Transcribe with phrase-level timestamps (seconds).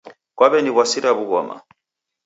[0.37, 1.55] Kwaw'eniw'asira w'ughoma